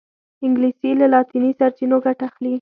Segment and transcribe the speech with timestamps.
[0.45, 2.53] انګلیسي له لاطیني سرچینو ګټه اخلي